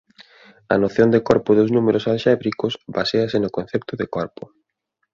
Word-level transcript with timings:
A 0.73 0.75
noción 0.83 1.09
de 1.11 1.23
corpo 1.29 1.49
dos 1.57 1.69
números 1.75 2.07
alxébricos 2.13 2.73
baséase 2.97 3.37
no 3.39 3.53
concepto 3.57 3.93
de 4.01 4.07
corpo. 4.15 4.43